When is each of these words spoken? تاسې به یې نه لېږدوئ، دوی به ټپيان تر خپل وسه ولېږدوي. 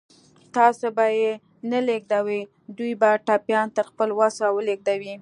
تاسې 0.55 0.87
به 0.97 1.05
یې 1.19 1.31
نه 1.69 1.79
لېږدوئ، 1.87 2.41
دوی 2.77 2.93
به 3.01 3.09
ټپيان 3.27 3.67
تر 3.77 3.83
خپل 3.91 4.09
وسه 4.19 4.45
ولېږدوي. 4.55 5.09